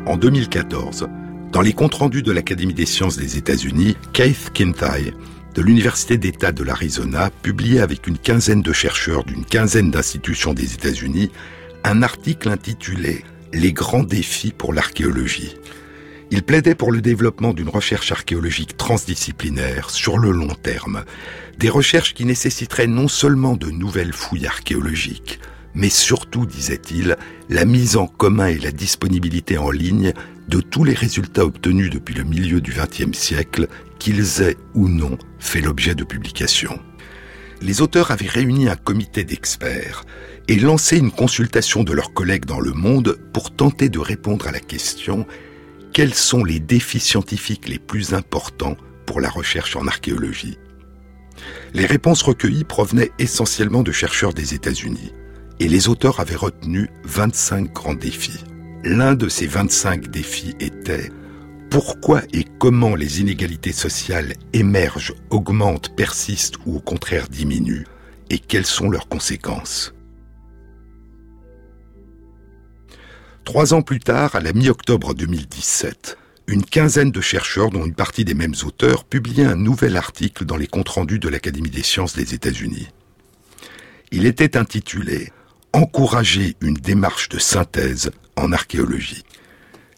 [0.07, 1.09] En 2014,
[1.53, 5.13] dans les comptes rendus de l'Académie des sciences des États-Unis, Keith Kinthai,
[5.55, 10.75] de l'Université d'État de l'Arizona, publiait avec une quinzaine de chercheurs d'une quinzaine d'institutions des
[10.75, 11.31] États-Unis
[11.85, 15.57] un article intitulé Les grands défis pour l'archéologie.
[16.31, 21.05] Il plaidait pour le développement d'une recherche archéologique transdisciplinaire sur le long terme,
[21.59, 25.41] des recherches qui nécessiteraient non seulement de nouvelles fouilles archéologiques,
[25.75, 27.17] mais surtout, disait-il,
[27.49, 30.13] la mise en commun et la disponibilité en ligne
[30.49, 33.69] de tous les résultats obtenus depuis le milieu du XXe siècle,
[33.99, 36.81] qu'ils aient ou non fait l'objet de publications.
[37.63, 40.05] Les auteurs avaient réuni un comité d'experts
[40.49, 44.53] et lancé une consultation de leurs collègues dans le monde pour tenter de répondre à
[44.53, 45.27] la question
[45.93, 50.59] quels sont les défis scientifiques les plus importants pour la recherche en archéologie?
[51.75, 55.13] Les réponses recueillies provenaient essentiellement de chercheurs des États-Unis
[55.61, 58.43] et les auteurs avaient retenu 25 grands défis.
[58.83, 61.11] L'un de ces 25 défis était
[61.71, 67.85] pourquoi et comment les inégalités sociales émergent, augmentent, persistent ou au contraire diminuent,
[68.31, 69.95] et quelles sont leurs conséquences?
[73.45, 78.25] Trois ans plus tard, à la mi-octobre 2017, une quinzaine de chercheurs, dont une partie
[78.25, 82.17] des mêmes auteurs, publiaient un nouvel article dans les comptes rendus de l'Académie des sciences
[82.17, 82.89] des États-Unis.
[84.11, 85.33] Il était intitulé
[85.73, 89.25] encourager une démarche de synthèse en archéologie.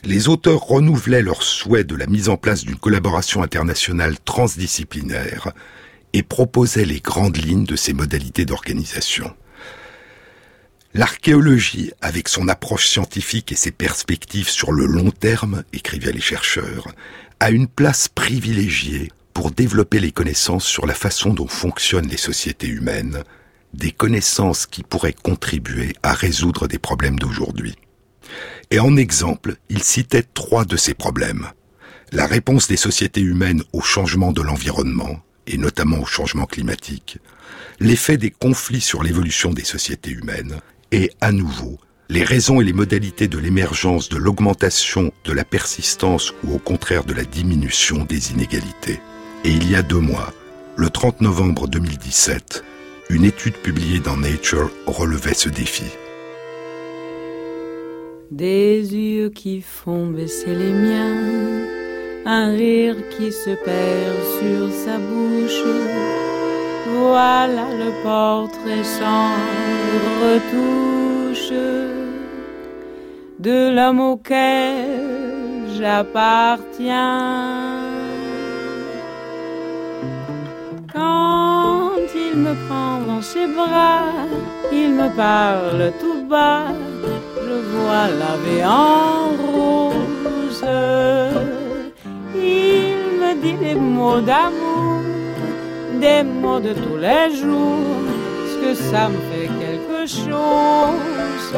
[0.04, 5.52] Les auteurs renouvelaient leur souhait de la mise en place d'une collaboration internationale transdisciplinaire
[6.12, 9.32] et proposaient les grandes lignes de ces modalités d'organisation.
[10.94, 16.88] L'archéologie, avec son approche scientifique et ses perspectives sur le long terme, écrivaient les chercheurs,
[17.40, 22.68] a une place privilégiée pour développer les connaissances sur la façon dont fonctionnent les sociétés
[22.68, 23.24] humaines,
[23.74, 27.76] des connaissances qui pourraient contribuer à résoudre des problèmes d'aujourd'hui.
[28.70, 31.48] Et en exemple, il citait trois de ces problèmes.
[32.12, 37.18] La réponse des sociétés humaines au changement de l'environnement, et notamment au changement climatique,
[37.80, 40.60] l'effet des conflits sur l'évolution des sociétés humaines,
[40.90, 46.34] et à nouveau, les raisons et les modalités de l'émergence de l'augmentation, de la persistance
[46.44, 49.00] ou au contraire de la diminution des inégalités.
[49.44, 50.32] Et il y a deux mois,
[50.76, 52.64] le 30 novembre 2017,
[53.10, 55.84] une étude publiée dans Nature relevait ce défi.
[58.30, 61.66] Des yeux qui font baisser les miens,
[62.24, 65.62] un rire qui se perd sur sa bouche.
[66.94, 69.34] Voilà le portrait sans
[70.22, 71.52] retouche
[73.38, 77.42] de l'homme auquel j'appartiens.
[82.32, 84.04] Il me prend dans ses bras,
[84.72, 86.64] il me parle tout bas,
[87.46, 90.64] je vois la vie en rose.
[92.34, 95.00] Il me dit des mots d'amour,
[96.00, 98.02] des mots de tous les jours,
[98.50, 101.52] ce que ça me fait quelque chose?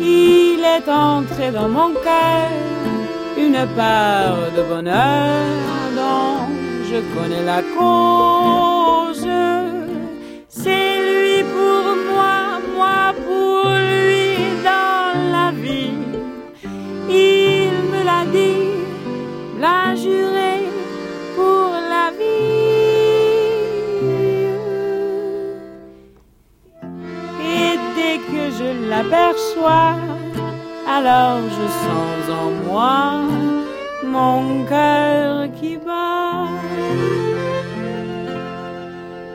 [0.00, 2.50] Il est entré dans mon cœur
[3.38, 5.44] une part de bonheur
[5.96, 6.48] dont
[6.90, 8.79] je connais la cause.
[9.12, 15.98] C'est lui pour moi, moi pour lui dans la vie.
[17.08, 18.70] Il me l'a dit,
[19.58, 20.70] l'a juré
[21.34, 22.60] pour la vie.
[27.42, 29.96] Et dès que je l'aperçois,
[30.88, 33.22] alors je sens en moi
[34.04, 37.29] mon cœur qui bat.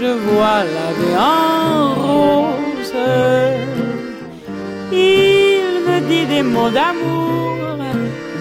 [0.00, 2.94] je vois la vie en rose.
[4.92, 7.78] Il me dit des mots d'amour,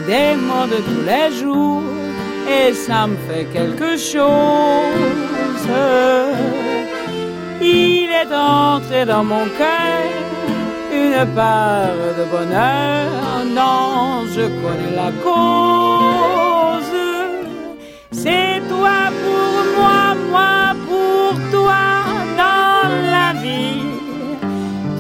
[0.07, 1.83] des mots de tous les jours,
[2.47, 4.25] et ça me fait quelque chose.
[7.61, 10.05] Il est entré dans mon cœur
[10.93, 11.87] une part
[12.17, 13.07] de bonheur
[13.55, 16.95] dont je connais la cause.
[18.11, 20.74] C'est toi pour moi, moi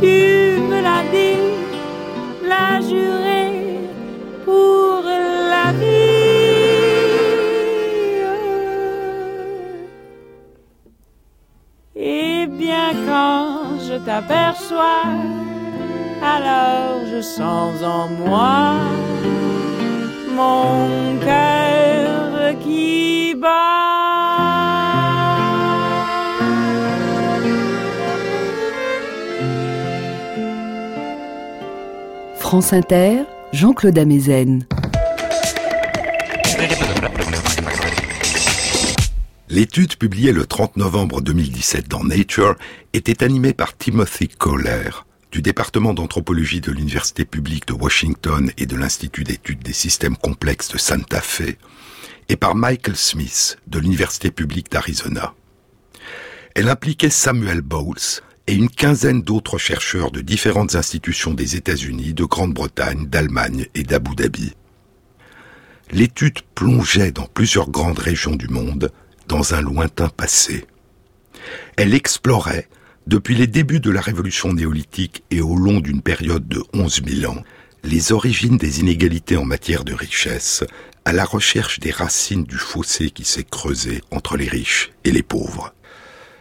[0.01, 1.39] Tu me l'as dit,
[2.49, 3.43] l'as juré
[4.43, 5.01] pour
[5.53, 6.15] la vie.
[11.95, 15.05] Et bien quand je t'aperçois,
[16.21, 18.73] alors je sens en moi
[20.35, 21.04] mon
[32.45, 33.23] France Inter,
[33.53, 34.67] Jean-Claude Amezen.
[39.49, 42.53] L'étude publiée le 30 novembre 2017 dans Nature
[42.93, 44.91] était animée par Timothy Kohler
[45.31, 50.71] du département d'anthropologie de l'Université publique de Washington et de l'Institut d'études des systèmes complexes
[50.71, 51.57] de Santa Fe
[52.29, 55.33] et par Michael Smith de l'Université publique d'Arizona.
[56.53, 62.25] Elle impliquait Samuel Bowles et une quinzaine d'autres chercheurs de différentes institutions des États-Unis, de
[62.25, 64.53] Grande-Bretagne, d'Allemagne et d'Abu Dhabi.
[65.91, 68.91] L'étude plongeait dans plusieurs grandes régions du monde
[69.27, 70.65] dans un lointain passé.
[71.77, 72.67] Elle explorait,
[73.07, 77.31] depuis les débuts de la révolution néolithique et au long d'une période de 11 000
[77.31, 77.43] ans,
[77.83, 80.63] les origines des inégalités en matière de richesse,
[81.05, 85.21] à la recherche des racines du fossé qui s'est creusé entre les riches et les
[85.21, 85.75] pauvres.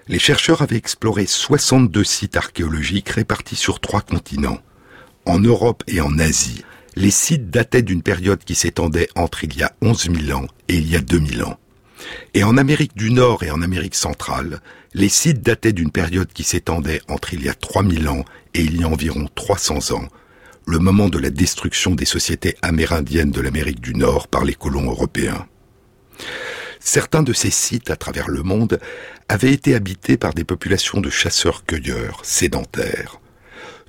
[0.07, 4.59] Les chercheurs avaient exploré 62 sites archéologiques répartis sur trois continents.
[5.25, 6.63] En Europe et en Asie,
[6.95, 10.77] les sites dataient d'une période qui s'étendait entre il y a 11 000 ans et
[10.77, 11.59] il y a 2000 ans.
[12.35, 14.61] Et en Amérique du Nord et en Amérique centrale,
[14.93, 18.79] les sites dataient d'une période qui s'étendait entre il y a 3000 ans et il
[18.79, 20.09] y a environ 300 ans,
[20.67, 24.91] le moment de la destruction des sociétés amérindiennes de l'Amérique du Nord par les colons
[24.91, 25.47] européens.
[26.87, 28.79] Certains de ces sites à travers le monde
[29.31, 33.21] avaient été habités par des populations de chasseurs-cueilleurs sédentaires,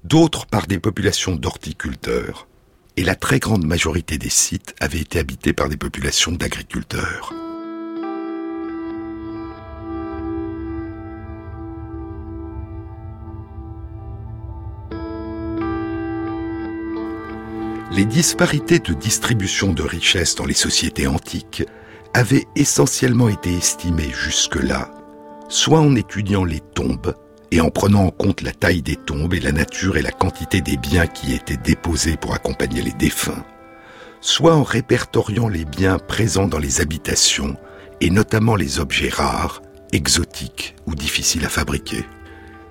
[0.05, 2.47] d'autres par des populations d'horticulteurs,
[2.95, 7.33] et la très grande majorité des sites avaient été habités par des populations d'agriculteurs.
[17.91, 21.65] Les disparités de distribution de richesses dans les sociétés antiques
[22.15, 24.89] avaient essentiellement été estimées jusque-là,
[25.49, 27.13] soit en étudiant les tombes
[27.51, 30.61] et en prenant en compte la taille des tombes et la nature et la quantité
[30.61, 33.43] des biens qui étaient déposés pour accompagner les défunts,
[34.21, 37.57] soit en répertoriant les biens présents dans les habitations
[37.99, 39.61] et notamment les objets rares,
[39.91, 42.05] exotiques ou difficiles à fabriquer.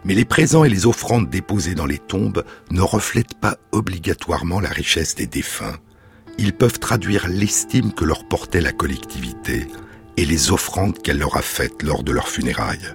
[0.06, 4.70] Mais les présents et les offrandes déposées dans les tombes ne reflètent pas obligatoirement la
[4.70, 5.76] richesse des défunts.
[6.38, 9.66] Ils peuvent traduire l'estime que leur portait la collectivité
[10.16, 12.94] et les offrandes qu'elle leur a faites lors de leurs funérailles.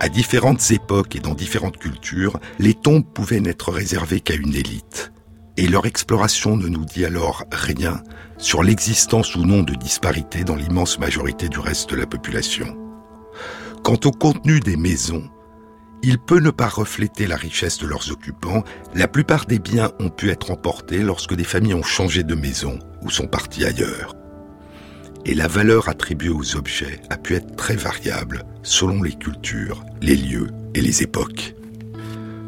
[0.00, 5.12] À différentes époques et dans différentes cultures, les tombes pouvaient n'être réservées qu'à une élite
[5.58, 8.00] et leur exploration ne nous dit alors rien
[8.38, 12.78] sur l'existence ou non de disparités dans l'immense majorité du reste de la population.
[13.82, 15.28] Quant au contenu des maisons,
[16.04, 18.62] il peut ne pas refléter la richesse de leurs occupants.
[18.94, 22.78] La plupart des biens ont pu être emportés lorsque des familles ont changé de maison
[23.02, 24.14] ou sont parties ailleurs.
[25.24, 30.14] Et la valeur attribuée aux objets a pu être très variable selon les cultures, les
[30.14, 31.56] lieux et les époques.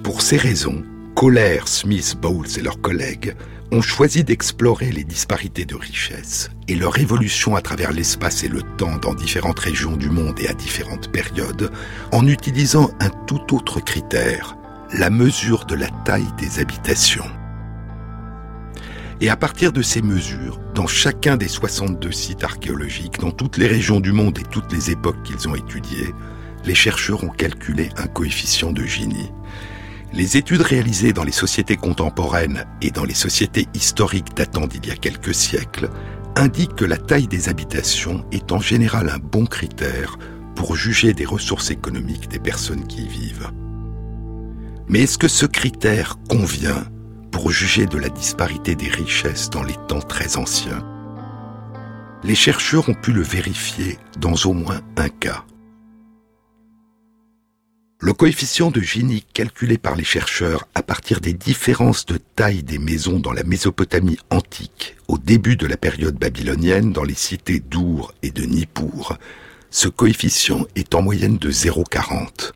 [0.04, 0.84] Pour ces raisons,
[1.20, 3.36] Kohler, Smith, Bowles et leurs collègues
[3.72, 8.62] ont choisi d'explorer les disparités de richesse et leur évolution à travers l'espace et le
[8.62, 11.70] temps dans différentes régions du monde et à différentes périodes
[12.12, 14.56] en utilisant un tout autre critère,
[14.94, 17.30] la mesure de la taille des habitations.
[19.20, 23.66] Et à partir de ces mesures, dans chacun des 62 sites archéologiques, dans toutes les
[23.66, 26.14] régions du monde et toutes les époques qu'ils ont étudiées,
[26.64, 29.30] les chercheurs ont calculé un coefficient de Gini.
[30.12, 34.90] Les études réalisées dans les sociétés contemporaines et dans les sociétés historiques datant d'il y
[34.90, 35.88] a quelques siècles
[36.34, 40.18] indiquent que la taille des habitations est en général un bon critère
[40.56, 43.50] pour juger des ressources économiques des personnes qui y vivent.
[44.88, 46.84] Mais est-ce que ce critère convient
[47.30, 50.84] pour juger de la disparité des richesses dans les temps très anciens?
[52.24, 55.44] Les chercheurs ont pu le vérifier dans au moins un cas.
[58.02, 62.78] Le coefficient de Gini calculé par les chercheurs à partir des différences de taille des
[62.78, 68.14] maisons dans la Mésopotamie antique au début de la période babylonienne dans les cités d'Our
[68.22, 69.18] et de Nippur,
[69.70, 72.52] ce coefficient est en moyenne de 0,40.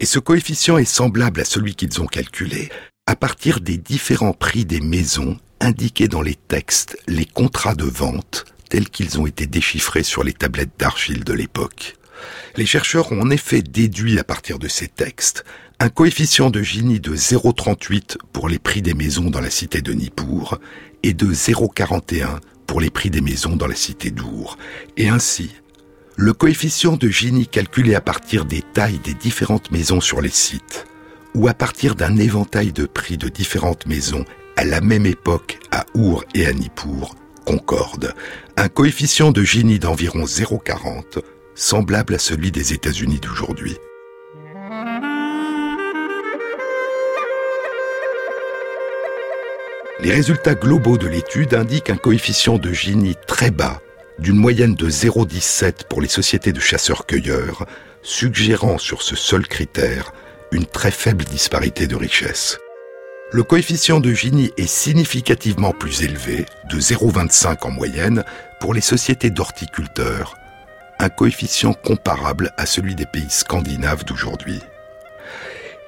[0.00, 2.68] Et ce coefficient est semblable à celui qu'ils ont calculé
[3.06, 8.44] à partir des différents prix des maisons indiqués dans les textes, les contrats de vente
[8.68, 11.96] tels qu'ils ont été déchiffrés sur les tablettes d'argile de l'époque.
[12.56, 15.44] Les chercheurs ont en effet déduit à partir de ces textes
[15.80, 19.92] un coefficient de Gini de 0,38 pour les prix des maisons dans la cité de
[19.92, 20.60] Nippur
[21.02, 24.56] et de 0,41 pour les prix des maisons dans la cité d'Our.
[24.96, 25.50] Et ainsi,
[26.16, 30.86] le coefficient de Gini calculé à partir des tailles des différentes maisons sur les sites,
[31.34, 34.24] ou à partir d'un éventail de prix de différentes maisons
[34.56, 38.14] à la même époque à Our et à Nippur, concorde.
[38.56, 41.18] Un coefficient de Gini d'environ 0,40
[41.54, 43.76] semblable à celui des États-Unis d'aujourd'hui.
[50.00, 53.80] Les résultats globaux de l'étude indiquent un coefficient de Gini très bas,
[54.18, 57.64] d'une moyenne de 0,17 pour les sociétés de chasseurs-cueilleurs,
[58.02, 60.12] suggérant sur ce seul critère
[60.52, 62.58] une très faible disparité de richesse.
[63.32, 68.24] Le coefficient de Gini est significativement plus élevé, de 0,25 en moyenne,
[68.60, 70.36] pour les sociétés d'horticulteurs,
[70.98, 74.60] un coefficient comparable à celui des pays scandinaves d'aujourd'hui.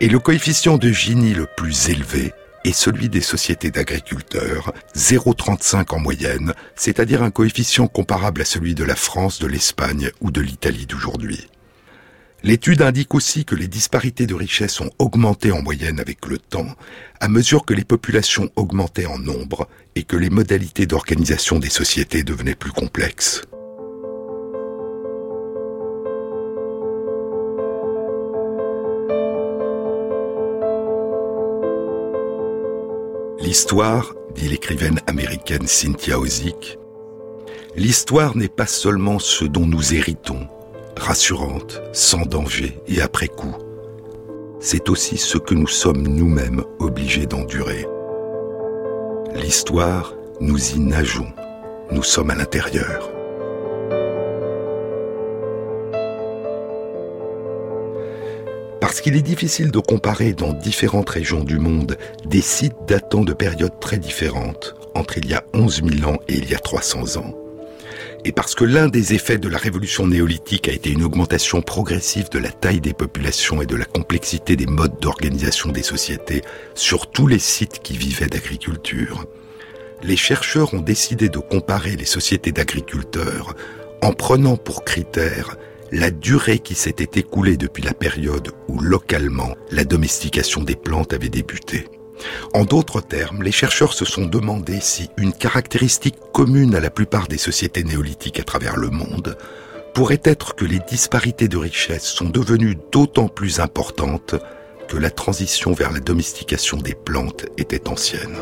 [0.00, 2.32] Et le coefficient de Gini le plus élevé
[2.64, 8.84] est celui des sociétés d'agriculteurs, 0,35 en moyenne, c'est-à-dire un coefficient comparable à celui de
[8.84, 11.48] la France, de l'Espagne ou de l'Italie d'aujourd'hui.
[12.42, 16.74] L'étude indique aussi que les disparités de richesse ont augmenté en moyenne avec le temps,
[17.20, 22.22] à mesure que les populations augmentaient en nombre et que les modalités d'organisation des sociétés
[22.22, 23.42] devenaient plus complexes.
[33.40, 36.78] L'histoire, dit l'écrivaine américaine Cynthia Ozick,
[37.76, 40.48] l'histoire n'est pas seulement ce dont nous héritons,
[40.96, 43.54] rassurante, sans danger et après coup.
[44.58, 47.86] C'est aussi ce que nous sommes nous-mêmes obligés d'endurer.
[49.34, 51.32] L'histoire, nous y nageons,
[51.90, 53.15] nous sommes à l'intérieur.
[58.96, 63.34] Parce qu'il est difficile de comparer dans différentes régions du monde des sites datant de
[63.34, 67.18] périodes très différentes, entre il y a 11 000 ans et il y a 300
[67.18, 67.34] ans.
[68.24, 72.30] Et parce que l'un des effets de la révolution néolithique a été une augmentation progressive
[72.30, 76.40] de la taille des populations et de la complexité des modes d'organisation des sociétés
[76.74, 79.26] sur tous les sites qui vivaient d'agriculture,
[80.04, 83.56] les chercheurs ont décidé de comparer les sociétés d'agriculteurs
[84.00, 85.58] en prenant pour critère
[85.92, 91.28] la durée qui s'était écoulée depuis la période où localement la domestication des plantes avait
[91.28, 91.88] débuté.
[92.54, 97.28] En d'autres termes, les chercheurs se sont demandé si une caractéristique commune à la plupart
[97.28, 99.36] des sociétés néolithiques à travers le monde
[99.94, 104.34] pourrait être que les disparités de richesse sont devenues d'autant plus importantes
[104.88, 108.36] que la transition vers la domestication des plantes était ancienne.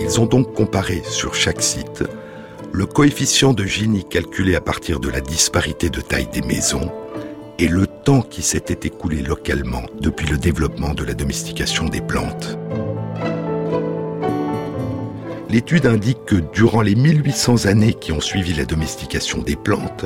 [0.00, 2.04] Ils ont donc comparé sur chaque site
[2.72, 6.90] le coefficient de Gini calculé à partir de la disparité de taille des maisons
[7.58, 12.58] et le temps qui s'était écoulé localement depuis le développement de la domestication des plantes.
[15.50, 20.04] L'étude indique que durant les 1800 années qui ont suivi la domestication des plantes,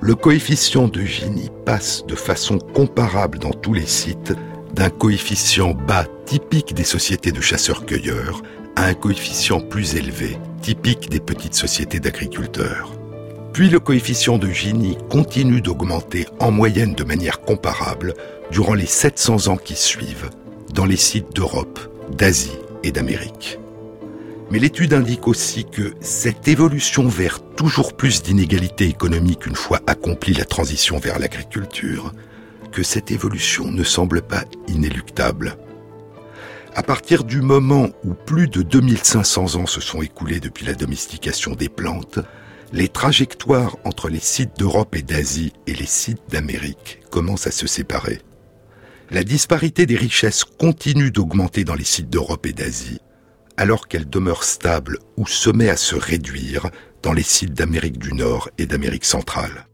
[0.00, 4.32] le coefficient de Gini passe de façon comparable dans tous les sites
[4.74, 8.42] d'un coefficient bas typique des sociétés de chasseurs-cueilleurs
[8.76, 12.92] à un coefficient plus élevé typique des petites sociétés d'agriculteurs.
[13.52, 18.14] Puis le coefficient de Gini continue d'augmenter en moyenne de manière comparable
[18.50, 20.30] durant les 700 ans qui suivent
[20.72, 21.80] dans les sites d'Europe,
[22.16, 23.58] d'Asie et d'Amérique.
[24.50, 30.34] Mais l'étude indique aussi que cette évolution vers toujours plus d'inégalités économiques une fois accomplie
[30.34, 32.12] la transition vers l'agriculture,
[32.72, 35.56] que cette évolution ne semble pas inéluctable.
[36.74, 41.54] À partir du moment où plus de 2500 ans se sont écoulés depuis la domestication
[41.54, 42.20] des plantes,
[42.72, 47.66] les trajectoires entre les sites d'Europe et d'Asie et les sites d'Amérique commencent à se
[47.66, 48.20] séparer.
[49.10, 53.00] La disparité des richesses continue d'augmenter dans les sites d'Europe et d'Asie,
[53.56, 56.70] alors qu'elle demeure stable ou se met à se réduire
[57.02, 59.66] dans les sites d'Amérique du Nord et d'Amérique centrale.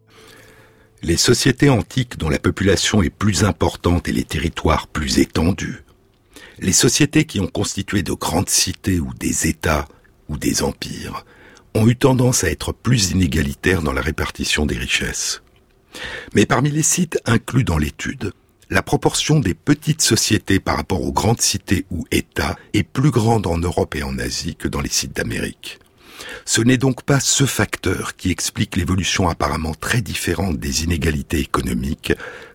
[1.03, 5.85] Les sociétés antiques dont la population est plus importante et les territoires plus étendus,
[6.59, 9.87] les sociétés qui ont constitué de grandes cités ou des États
[10.29, 11.25] ou des empires,
[11.75, 15.43] ont eu tendance à être plus inégalitaires dans la répartition des richesses.
[16.35, 18.33] Mais parmi les sites inclus dans l'étude,
[18.71, 23.47] la proportion des petites sociétés par rapport aux grandes cités ou États est plus grande
[23.47, 25.79] en Europe et en Asie que dans les sites d'Amérique.
[26.45, 32.13] Ce n'est donc pas ce facteur qui explique l'évolution apparemment très différente des inégalités économiques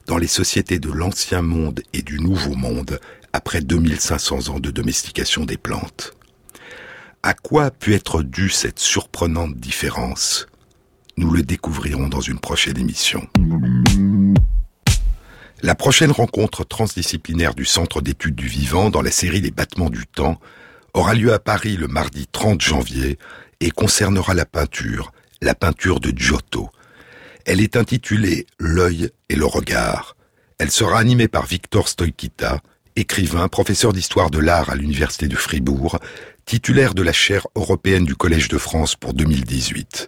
[0.07, 2.99] dans les sociétés de l'ancien monde et du nouveau monde
[3.33, 6.13] après 2500 ans de domestication des plantes.
[7.23, 10.47] À quoi a pu être due cette surprenante différence?
[11.17, 13.27] Nous le découvrirons dans une prochaine émission.
[15.61, 20.07] La prochaine rencontre transdisciplinaire du Centre d'études du vivant dans la série Les battements du
[20.07, 20.39] temps
[20.93, 23.19] aura lieu à Paris le mardi 30 janvier
[23.59, 25.11] et concernera la peinture,
[25.41, 26.69] la peinture de Giotto.
[27.45, 30.15] Elle est intitulée L'œil et le regard.
[30.57, 32.61] Elle sera animée par Victor Stoikita,
[33.01, 35.99] écrivain, professeur d'histoire de l'art à l'Université de Fribourg,
[36.45, 40.07] titulaire de la chaire européenne du Collège de France pour 2018.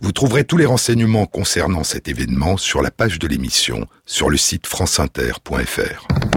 [0.00, 4.36] Vous trouverez tous les renseignements concernant cet événement sur la page de l'émission sur le
[4.36, 6.27] site franceinter.fr.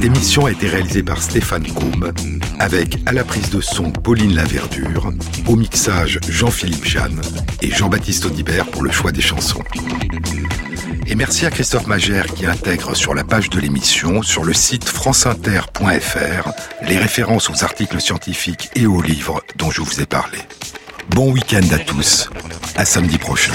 [0.00, 2.14] Cette émission a été réalisée par Stéphane Combe,
[2.58, 5.12] avec à la prise de son Pauline Laverdure,
[5.46, 7.20] au mixage Jean-Philippe Jeanne
[7.60, 9.62] et Jean-Baptiste Audibert pour le choix des chansons.
[11.06, 14.88] Et merci à Christophe Magère qui intègre sur la page de l'émission, sur le site
[14.88, 16.50] franceinter.fr,
[16.88, 20.38] les références aux articles scientifiques et aux livres dont je vous ai parlé.
[21.10, 22.30] Bon week-end à tous,
[22.74, 23.52] à samedi prochain.